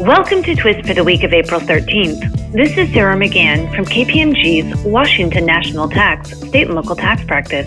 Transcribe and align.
Welcome 0.00 0.42
to 0.44 0.54
Twist 0.56 0.86
for 0.86 0.94
the 0.94 1.04
week 1.04 1.22
of 1.22 1.32
April 1.32 1.60
13th. 1.60 2.52
This 2.52 2.76
is 2.76 2.92
Sarah 2.92 3.14
McGann 3.14 3.74
from 3.76 3.84
KPMG's 3.84 4.84
Washington 4.84 5.44
National 5.44 5.88
Tax 5.88 6.30
State 6.38 6.66
and 6.66 6.74
Local 6.74 6.96
Tax 6.96 7.22
Practice. 7.24 7.66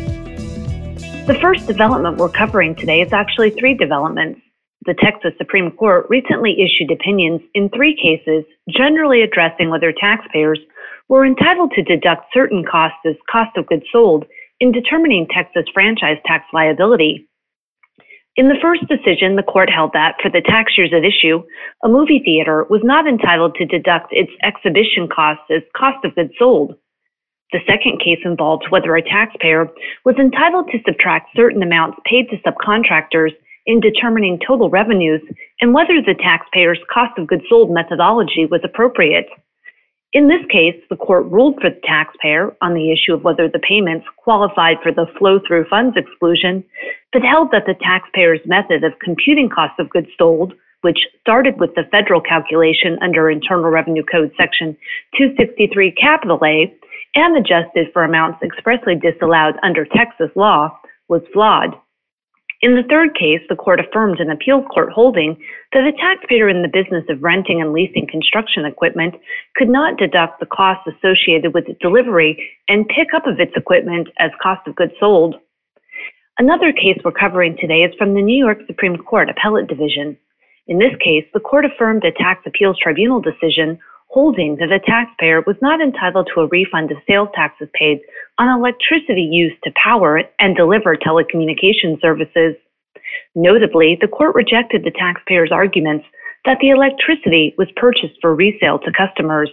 The 1.27 1.37
first 1.39 1.67
development 1.67 2.17
we're 2.17 2.29
covering 2.29 2.75
today 2.75 3.01
is 3.01 3.13
actually 3.13 3.51
three 3.51 3.75
developments. 3.75 4.41
The 4.85 4.95
Texas 4.95 5.33
Supreme 5.37 5.71
Court 5.71 6.07
recently 6.09 6.59
issued 6.59 6.91
opinions 6.91 7.41
in 7.53 7.69
three 7.69 7.95
cases 7.95 8.43
generally 8.69 9.21
addressing 9.21 9.69
whether 9.69 9.93
taxpayers 9.93 10.59
were 11.07 11.25
entitled 11.25 11.71
to 11.75 11.83
deduct 11.83 12.33
certain 12.33 12.65
costs 12.69 12.99
as 13.05 13.15
cost 13.31 13.55
of 13.55 13.67
goods 13.67 13.85
sold 13.91 14.25
in 14.59 14.71
determining 14.71 15.27
Texas 15.27 15.65
franchise 15.73 16.17
tax 16.25 16.45
liability. 16.53 17.27
In 18.35 18.49
the 18.49 18.59
first 18.61 18.81
decision, 18.89 19.37
the 19.37 19.43
court 19.43 19.69
held 19.69 19.91
that 19.93 20.15
for 20.21 20.29
the 20.29 20.41
tax 20.41 20.77
years 20.77 20.91
at 20.93 21.05
issue, 21.05 21.41
a 21.83 21.87
movie 21.87 22.21
theater 22.23 22.65
was 22.69 22.81
not 22.83 23.07
entitled 23.07 23.55
to 23.55 23.65
deduct 23.65 24.07
its 24.11 24.31
exhibition 24.43 25.07
costs 25.07 25.45
as 25.49 25.61
cost 25.75 26.03
of 26.03 26.15
goods 26.15 26.33
sold. 26.37 26.75
The 27.53 27.61
second 27.65 28.01
case 28.01 28.19
involved 28.25 28.65
whether 28.69 28.93
a 28.93 29.01
taxpayer 29.01 29.69
was 30.03 30.15
entitled 30.17 30.69
to 30.71 30.79
subtract 30.85 31.29
certain 31.33 31.63
amounts 31.63 31.97
paid 32.03 32.27
to 32.29 32.37
subcontractors 32.39 33.31
in 33.65 33.79
determining 33.79 34.39
total 34.45 34.69
revenues 34.69 35.21
and 35.61 35.73
whether 35.73 36.01
the 36.01 36.15
taxpayer's 36.15 36.79
cost 36.91 37.17
of 37.17 37.27
goods 37.27 37.43
sold 37.47 37.71
methodology 37.71 38.45
was 38.45 38.61
appropriate. 38.65 39.27
In 40.11 40.27
this 40.27 40.45
case, 40.49 40.75
the 40.89 40.95
court 40.95 41.25
ruled 41.25 41.55
for 41.61 41.69
the 41.69 41.79
taxpayer 41.83 42.55
on 42.61 42.73
the 42.73 42.91
issue 42.91 43.13
of 43.13 43.23
whether 43.23 43.47
the 43.47 43.59
payments 43.59 44.05
qualified 44.17 44.77
for 44.81 44.91
the 44.91 45.07
flow 45.17 45.39
through 45.45 45.67
funds 45.69 45.97
exclusion, 45.97 46.63
but 47.15 47.23
held 47.23 47.49
that 47.51 47.63
the 47.65 47.75
taxpayer's 47.81 48.41
method 48.45 48.83
of 48.83 48.91
computing 48.99 49.47
cost 49.47 49.79
of 49.79 49.89
goods 49.89 50.09
sold, 50.17 50.51
which 50.81 50.99
started 51.21 51.57
with 51.57 51.73
the 51.75 51.87
federal 51.89 52.19
calculation 52.19 52.99
under 53.01 53.29
Internal 53.29 53.69
Revenue 53.69 54.03
Code 54.03 54.33
Section 54.37 54.75
263 55.17 55.93
capital 55.93 56.37
A 56.43 56.75
and 57.15 57.37
adjusted 57.37 57.87
for 57.93 58.03
amounts 58.03 58.43
expressly 58.43 58.95
disallowed 58.95 59.55
under 59.63 59.85
Texas 59.85 60.29
law, 60.35 60.77
was 61.07 61.21
flawed. 61.31 61.69
In 62.61 62.75
the 62.75 62.83
third 62.83 63.15
case, 63.15 63.39
the 63.47 63.55
court 63.55 63.79
affirmed 63.79 64.19
an 64.19 64.29
appeals 64.29 64.65
court 64.73 64.91
holding 64.91 65.37
that 65.71 65.87
a 65.87 65.93
taxpayer 65.93 66.49
in 66.49 66.63
the 66.63 66.67
business 66.67 67.05
of 67.07 67.23
renting 67.23 67.61
and 67.61 67.71
leasing 67.71 68.07
construction 68.11 68.65
equipment 68.65 69.15
could 69.55 69.69
not 69.69 69.97
deduct 69.97 70.41
the 70.41 70.47
costs 70.47 70.83
associated 70.85 71.53
with 71.53 71.79
delivery 71.79 72.51
and 72.67 72.89
pick 72.89 73.13
up 73.15 73.25
of 73.25 73.39
its 73.39 73.53
equipment 73.55 74.09
as 74.19 74.31
cost 74.43 74.67
of 74.67 74.75
goods 74.75 74.93
sold. 74.99 75.35
Another 76.37 76.73
case 76.73 76.99
we're 77.03 77.13
covering 77.13 77.55
today 77.55 77.83
is 77.83 77.95
from 77.97 78.13
the 78.13 78.21
New 78.21 78.37
York 78.37 78.57
Supreme 78.67 78.97
Court 78.97 79.29
Appellate 79.29 79.67
Division. 79.67 80.17
In 80.67 80.79
this 80.79 80.91
case, 80.99 81.23
the 81.33 81.39
court 81.39 81.63
affirmed 81.63 82.03
a 82.03 82.11
tax 82.11 82.41
appeals 82.45 82.77
tribunal 82.77 83.21
decision 83.21 83.79
holding 84.09 84.57
that 84.57 84.71
a 84.71 84.79
taxpayer 84.79 85.41
was 85.47 85.55
not 85.61 85.79
entitled 85.79 86.29
to 86.33 86.41
a 86.41 86.47
refund 86.47 86.91
of 86.91 86.97
sales 87.07 87.29
taxes 87.33 87.69
paid 87.73 88.01
on 88.37 88.49
electricity 88.49 89.21
used 89.21 89.55
to 89.63 89.71
power 89.81 90.23
and 90.39 90.57
deliver 90.57 90.97
telecommunication 90.97 92.01
services. 92.01 92.55
Notably, 93.33 93.97
the 93.99 94.09
court 94.09 94.35
rejected 94.35 94.83
the 94.83 94.91
taxpayer's 94.91 95.53
arguments 95.53 96.05
that 96.43 96.57
the 96.59 96.69
electricity 96.69 97.55
was 97.57 97.69
purchased 97.77 98.15
for 98.19 98.35
resale 98.35 98.79
to 98.79 98.91
customers. 98.91 99.49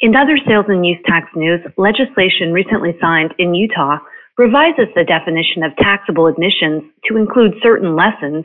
In 0.00 0.16
other 0.16 0.38
sales 0.46 0.66
and 0.68 0.84
use 0.84 0.98
tax 1.04 1.28
news, 1.36 1.60
legislation 1.76 2.52
recently 2.52 2.96
signed 3.00 3.34
in 3.38 3.54
Utah 3.54 3.98
revises 4.36 4.88
the 4.94 5.04
definition 5.04 5.62
of 5.62 5.76
taxable 5.76 6.26
admissions 6.26 6.82
to 7.06 7.16
include 7.16 7.54
certain 7.62 7.94
lessons 7.94 8.44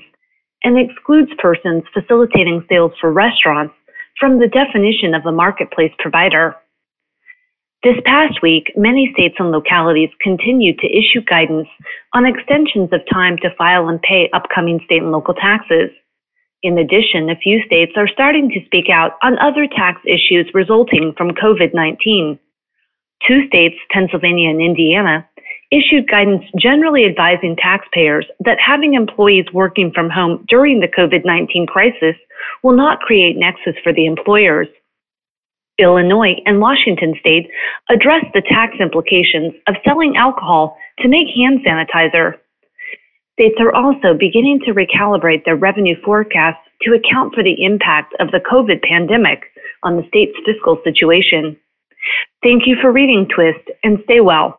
and 0.64 0.78
excludes 0.78 1.32
persons 1.38 1.84
facilitating 1.94 2.66
sales 2.70 2.92
for 3.00 3.12
restaurants 3.12 3.73
from 4.20 4.40
the 4.40 4.48
definition 4.48 5.14
of 5.14 5.26
a 5.26 5.32
marketplace 5.32 5.94
provider. 6.00 6.56
This 7.82 7.95
past 8.06 8.42
week, 8.42 8.73
many 8.76 9.10
states 9.14 9.36
and 9.39 9.52
localities 9.52 10.10
continued 10.22 10.80
to 10.80 10.88
issue 10.98 11.22
guidance 11.22 11.67
on 12.14 12.26
extensions 12.26 12.89
of 12.92 13.00
time 13.11 13.38
to 13.38 13.56
file 13.58 13.88
and 13.88 14.02
pay 14.02 14.30
upcoming 14.33 14.82
state 14.83 15.02
and 15.02 15.14
local 15.14 15.33
taxes. 15.33 15.89
In 16.61 16.77
addition, 16.77 17.30
a 17.30 17.38
few 17.38 17.64
states 17.66 17.94
are 17.95 18.10
starting 18.10 18.50
to 18.50 18.66
speak 18.66 18.89
out 18.89 19.14
on 19.23 19.39
other 19.39 19.66
tax 19.66 20.02
issues 20.06 20.52
resulting 20.54 21.14
from 21.17 21.32
COVID 21.32 21.73
19. 21.73 22.38
Two 23.26 23.48
states, 23.48 23.76
Pennsylvania 23.92 24.50
and 24.50 24.61
Indiana, 24.61 25.26
issued 25.72 26.10
guidance 26.10 26.44
generally 26.58 27.06
advising 27.06 27.56
taxpayers 27.56 28.26
that 28.40 28.58
having 28.60 28.94
employees 28.94 29.46
working 29.54 29.92
from 29.94 30.10
home 30.10 30.46
during 30.48 30.80
the 30.80 30.88
COVID 30.88 31.26
19 31.26 31.68
crisis 31.68 32.16
will 32.64 32.76
not 32.76 33.00
create 33.02 33.38
nexus 33.38 33.76
for 33.84 33.94
the 33.94 34.06
employers. 34.06 34.68
Illinois 35.78 36.36
and 36.46 36.60
Washington 36.60 37.16
state 37.20 37.50
addressed 37.90 38.34
the 38.34 38.42
tax 38.42 38.76
implications 38.80 39.54
of 39.68 39.76
selling 39.86 40.18
alcohol 40.18 40.78
to 41.00 41.08
make 41.08 41.28
hand 41.36 41.62
sanitizer. 41.66 42.34
States 43.34 43.56
are 43.60 43.74
also 43.74 44.14
beginning 44.14 44.60
to 44.66 44.74
recalibrate 44.74 45.46
their 45.46 45.56
revenue 45.56 45.96
forecasts 46.04 46.60
to 46.82 46.94
account 46.94 47.34
for 47.34 47.44
the 47.44 47.64
impact 47.64 48.14
of 48.20 48.32
the 48.32 48.40
COVID 48.40 48.82
pandemic 48.84 49.44
on 49.84 49.96
the 49.96 50.08
state's 50.10 50.38
fiscal 50.46 50.78
situation. 50.84 51.56
Thank 52.44 52.64
you 52.66 52.76
for 52.82 52.92
reading 52.92 53.28
Twist 53.34 53.70
and 53.84 54.00
stay 54.04 54.20
well. 54.20 54.58